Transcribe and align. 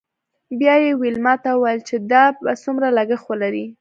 بیا 0.59 0.75
یې 0.85 0.91
ویلما 1.01 1.33
ته 1.43 1.49
وویل 1.53 1.81
چې 1.89 1.95
دا 2.11 2.23
به 2.43 2.51
څومره 2.63 2.87
لګښت 2.97 3.25
ولري 3.27 3.65